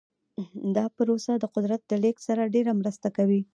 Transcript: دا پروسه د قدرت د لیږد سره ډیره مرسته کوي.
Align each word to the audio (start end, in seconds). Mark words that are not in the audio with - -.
دا 0.75 0.85
پروسه 0.95 1.33
د 1.37 1.45
قدرت 1.55 1.81
د 1.87 1.91
لیږد 2.03 2.21
سره 2.27 2.51
ډیره 2.55 2.71
مرسته 2.81 3.07
کوي. 3.17 3.41